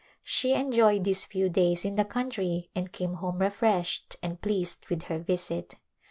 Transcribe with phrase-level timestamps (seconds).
[0.23, 5.03] She enjoyed these ^^vf days in the country and came home refreshed and pleased with
[5.03, 5.75] her visit.